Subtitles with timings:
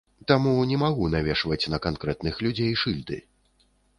[0.29, 3.21] Таму не магу навешваць на канкрэтных людзей шыльды.